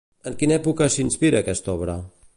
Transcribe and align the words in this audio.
En 0.29 0.37
quina 0.39 0.55
època 0.61 0.87
s'inspira 0.95 1.45
aquesta 1.45 1.77
obra? 1.79 2.01